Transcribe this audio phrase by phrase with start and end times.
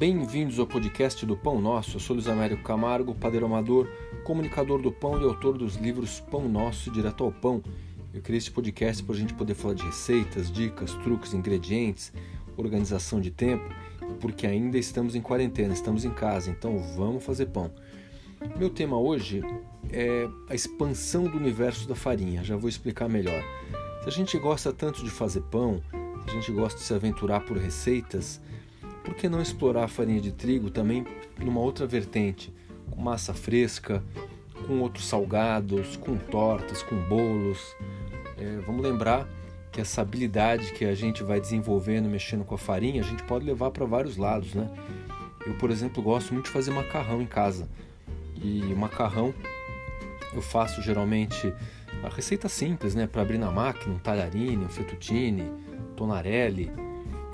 [0.00, 1.96] Bem-vindos ao podcast do Pão Nosso.
[1.96, 3.86] Eu sou Luiz Américo Camargo, padeiro amador,
[4.24, 7.62] comunicador do pão e autor dos livros Pão Nosso e Direto ao Pão.
[8.14, 12.14] Eu criei esse podcast para a gente poder falar de receitas, dicas, truques, ingredientes,
[12.56, 13.62] organização de tempo,
[14.22, 17.70] porque ainda estamos em quarentena, estamos em casa, então vamos fazer pão.
[18.56, 19.42] Meu tema hoje
[19.92, 22.42] é a expansão do universo da farinha.
[22.42, 23.44] Já vou explicar melhor.
[24.02, 25.82] Se a gente gosta tanto de fazer pão,
[26.24, 28.40] se a gente gosta de se aventurar por receitas,
[29.04, 31.06] por que não explorar a farinha de trigo também
[31.38, 32.52] numa outra vertente,
[32.90, 34.02] com massa fresca,
[34.66, 37.76] com outros salgados, com tortas, com bolos?
[38.38, 39.28] É, vamos lembrar
[39.72, 43.44] que essa habilidade que a gente vai desenvolvendo mexendo com a farinha, a gente pode
[43.44, 44.68] levar para vários lados, né?
[45.46, 47.68] Eu, por exemplo, gosto muito de fazer macarrão em casa.
[48.42, 49.34] E macarrão
[50.32, 51.52] eu faço geralmente
[52.02, 55.50] a receita simples, né, para abrir na máquina, um talharine, um fettuccine,
[55.96, 56.70] tonarelli,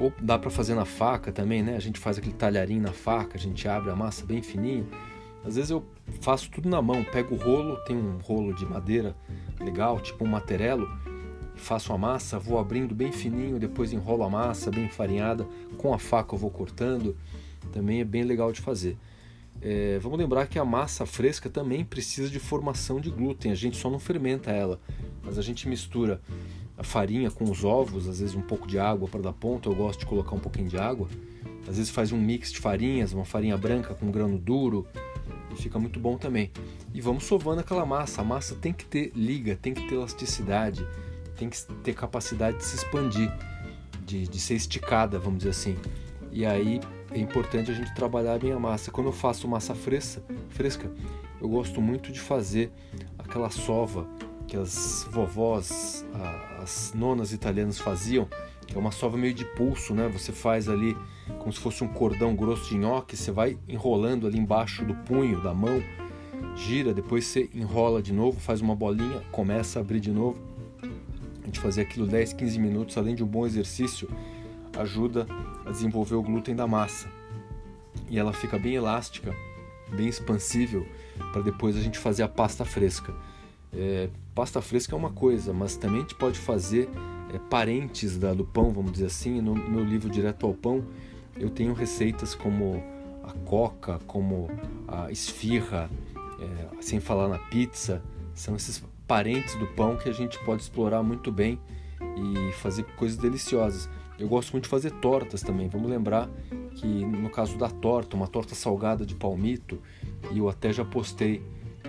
[0.00, 1.76] ou dá para fazer na faca também, né?
[1.76, 4.88] A gente faz aquele talharinho na faca, a gente abre a massa bem fininho.
[5.44, 5.84] Às vezes eu
[6.20, 9.14] faço tudo na mão, pego o rolo, tem um rolo de madeira
[9.60, 10.88] legal, tipo um materelo,
[11.54, 15.98] faço a massa, vou abrindo bem fininho, depois enrolo a massa bem farinhada, com a
[15.98, 17.16] faca eu vou cortando,
[17.72, 18.96] também é bem legal de fazer.
[19.62, 23.76] É, vamos lembrar que a massa fresca também precisa de formação de glúten, a gente
[23.76, 24.80] só não fermenta ela,
[25.22, 26.20] mas a gente mistura
[26.80, 29.74] a farinha com os ovos, às vezes um pouco de água para dar ponto, eu
[29.74, 31.08] gosto de colocar um pouquinho de água.
[31.68, 34.86] Às vezes faz um mix de farinhas, uma farinha branca com grano duro,
[35.52, 36.50] e fica muito bom também.
[36.94, 38.22] E vamos sovando aquela massa.
[38.22, 40.86] A massa tem que ter liga, tem que ter elasticidade,
[41.36, 43.30] tem que ter capacidade de se expandir,
[44.06, 45.76] de, de ser esticada, vamos dizer assim.
[46.32, 48.90] E aí é importante a gente trabalhar bem a massa.
[48.90, 50.90] Quando eu faço massa fresca, fresca,
[51.42, 52.72] eu gosto muito de fazer
[53.18, 54.08] aquela sova
[54.50, 56.04] que as vovós,
[56.60, 58.28] as nonas italianas faziam,
[58.66, 60.08] que é uma sova meio de pulso, né?
[60.08, 60.96] Você faz ali
[61.38, 65.40] como se fosse um cordão grosso de nhoque, você vai enrolando ali embaixo do punho,
[65.40, 65.80] da mão,
[66.56, 70.36] gira, depois você enrola de novo, faz uma bolinha, começa a abrir de novo.
[71.42, 74.10] A gente fazia aquilo 10, 15 minutos, além de um bom exercício,
[74.76, 75.28] ajuda
[75.64, 77.08] a desenvolver o glúten da massa.
[78.08, 79.32] E ela fica bem elástica,
[79.92, 80.84] bem expansível,
[81.32, 83.14] para depois a gente fazer a pasta fresca.
[83.72, 86.88] É, pasta fresca é uma coisa, mas também a gente pode fazer
[87.32, 89.40] é, parentes da, do pão, vamos dizer assim.
[89.40, 90.84] No meu livro Direto ao Pão,
[91.36, 92.82] eu tenho receitas como
[93.22, 94.48] a coca, como
[94.88, 95.90] a esfirra,
[96.40, 98.02] é, sem falar na pizza.
[98.34, 101.58] São esses parentes do pão que a gente pode explorar muito bem
[102.00, 103.88] e fazer coisas deliciosas.
[104.18, 105.68] Eu gosto muito de fazer tortas também.
[105.68, 106.28] Vamos lembrar
[106.74, 109.80] que no caso da torta, uma torta salgada de palmito,
[110.30, 111.42] e eu até já postei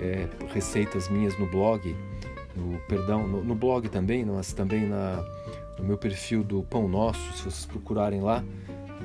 [0.00, 1.94] é, receitas minhas no blog,
[2.54, 5.24] no, perdão, no, no, blog também, mas também na,
[5.78, 8.44] no meu perfil do Pão Nosso, se vocês procurarem lá,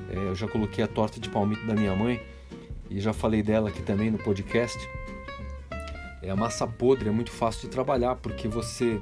[0.09, 2.21] é, eu já coloquei a torta de palmito da minha mãe
[2.89, 4.77] e já falei dela aqui também no podcast.
[6.21, 8.99] É, a massa podre é muito fácil de trabalhar porque você,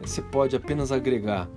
[0.00, 1.48] você pode apenas agregar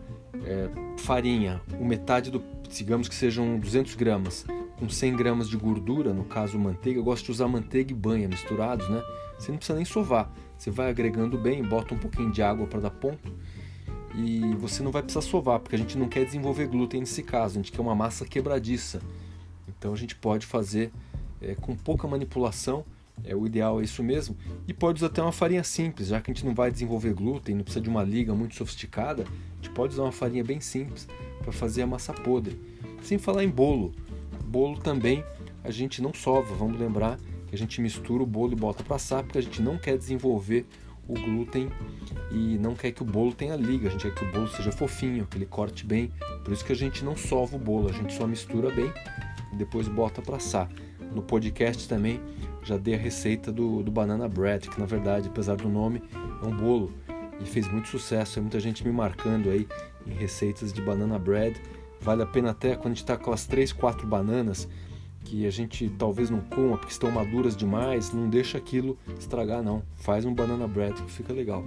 [0.46, 4.46] é, farinha, o metade do, digamos que sejam 200 gramas,
[4.82, 8.28] com 100 gramas de gordura, no caso manteiga, eu gosto de usar manteiga e banha
[8.28, 9.00] misturados, né?
[9.38, 12.80] Você não precisa nem sovar, você vai agregando bem, bota um pouquinho de água para
[12.80, 13.32] dar ponto
[14.16, 17.60] e você não vai precisar sovar, porque a gente não quer desenvolver glúten nesse caso,
[17.60, 19.04] a gente quer uma massa quebradiça.
[19.68, 20.92] Então a gente pode fazer
[21.40, 22.84] é, com pouca manipulação,
[23.24, 24.36] é o ideal é isso mesmo,
[24.68, 27.54] e pode usar até uma farinha simples, já que a gente não vai desenvolver glúten,
[27.54, 31.08] não precisa de uma liga muito sofisticada, a gente pode usar uma farinha bem simples
[31.44, 32.60] para fazer a massa podre.
[33.04, 33.94] Sem falar em bolo,
[34.52, 35.24] bolo também
[35.64, 36.54] a gente não sova.
[36.54, 37.18] Vamos lembrar
[37.48, 39.98] que a gente mistura o bolo e bota para assar porque a gente não quer
[39.98, 40.66] desenvolver
[41.08, 41.70] o glúten
[42.32, 44.72] e não quer que o bolo tenha liga, a gente quer que o bolo seja
[44.72, 46.12] fofinho, que ele corte bem.
[46.44, 48.92] Por isso que a gente não sova o bolo, a gente só mistura bem
[49.54, 50.70] e depois bota para assar.
[51.14, 52.22] No podcast também
[52.64, 56.02] já dei a receita do, do banana bread, que na verdade, apesar do nome,
[56.42, 56.94] é um bolo
[57.40, 58.36] e fez muito sucesso.
[58.36, 59.68] Tem muita gente me marcando aí
[60.06, 61.60] em receitas de banana bread
[62.02, 64.68] Vale a pena até quando a gente está com as três, quatro bananas
[65.24, 69.84] que a gente talvez não coma porque estão maduras demais, não deixa aquilo estragar não.
[69.98, 71.64] Faz um banana bread que fica legal.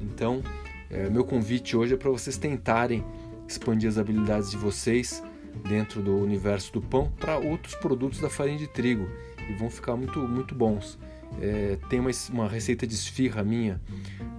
[0.00, 0.42] Então,
[0.88, 3.04] é, meu convite hoje é para vocês tentarem
[3.46, 5.22] expandir as habilidades de vocês
[5.68, 9.08] dentro do universo do pão para outros produtos da farinha de trigo
[9.48, 10.98] e vão ficar muito muito bons.
[11.40, 13.80] É, tem uma, uma receita de esfirra minha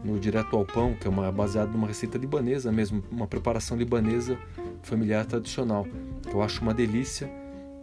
[0.04, 4.38] no Direto ao Pão, que é uma baseada numa receita libanesa mesmo, uma preparação libanesa
[4.82, 5.88] familiar tradicional.
[6.32, 7.30] Eu acho uma delícia.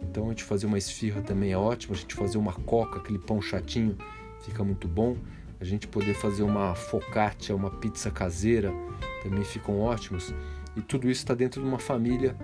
[0.01, 3.19] Então a gente fazer uma esfirra também é ótimo, a gente fazer uma coca, aquele
[3.19, 3.97] pão chatinho,
[4.41, 5.15] fica muito bom.
[5.59, 8.71] A gente poder fazer uma focaccia, uma pizza caseira,
[9.21, 10.33] também ficam ótimos.
[10.75, 12.35] E tudo isso está dentro de uma família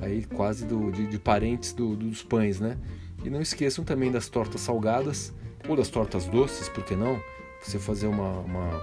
[0.00, 2.78] aí quase do, de, de parentes do, dos pães, né?
[3.24, 5.32] E não esqueçam também das tortas salgadas
[5.68, 7.20] ou das tortas doces, por que não?
[7.62, 8.80] Você fazer uma, uma,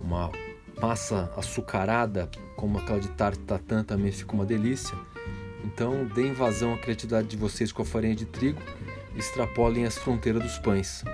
[0.00, 0.30] uma
[0.80, 4.96] massa açucarada, como aquela de tartatã também fica uma delícia.
[5.64, 8.60] Então, deem vazão à criatividade de vocês com a farinha de trigo
[9.14, 11.04] extrapolem as fronteiras dos pães.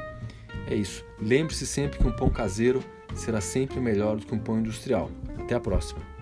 [0.69, 1.05] É isso.
[1.21, 2.83] Lembre-se sempre que um pão caseiro
[3.15, 5.11] será sempre melhor do que um pão industrial.
[5.39, 6.16] Até a próxima.